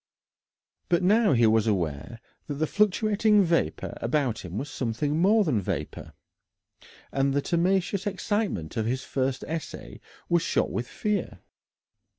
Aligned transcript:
But 0.89 1.03
now 1.03 1.33
he 1.33 1.45
was 1.45 1.67
aware 1.67 2.19
that 2.47 2.55
the 2.55 2.65
fluctuating 2.65 3.43
vapour 3.43 3.93
about 3.97 4.43
him 4.43 4.57
was 4.57 4.67
something 4.67 5.19
more 5.19 5.43
than 5.43 5.61
vapour, 5.61 6.13
and 7.11 7.35
the 7.35 7.39
temerarious 7.43 8.07
excitement 8.07 8.77
of 8.77 8.87
his 8.87 9.03
first 9.03 9.43
essay 9.47 10.01
was 10.27 10.41
shot 10.41 10.71
with 10.71 10.87
fear. 10.87 11.41